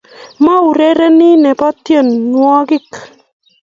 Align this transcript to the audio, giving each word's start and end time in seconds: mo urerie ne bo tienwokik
mo 0.43 0.55
urerie 0.69 1.29
ne 1.41 1.51
bo 1.57 1.67
tienwokik 1.83 2.89